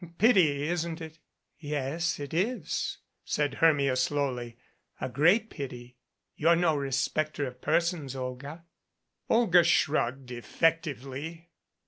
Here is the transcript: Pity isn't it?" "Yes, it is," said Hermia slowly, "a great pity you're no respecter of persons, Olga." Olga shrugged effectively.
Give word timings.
Pity 0.17 0.63
isn't 0.67 0.99
it?" 0.99 1.19
"Yes, 1.59 2.19
it 2.19 2.33
is," 2.33 2.97
said 3.23 3.53
Hermia 3.53 3.95
slowly, 3.95 4.57
"a 4.99 5.07
great 5.07 5.51
pity 5.51 5.95
you're 6.35 6.55
no 6.55 6.75
respecter 6.75 7.45
of 7.45 7.61
persons, 7.61 8.15
Olga." 8.15 8.65
Olga 9.29 9.63
shrugged 9.63 10.31
effectively. 10.31 11.51